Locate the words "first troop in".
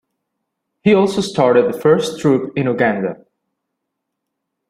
1.79-2.65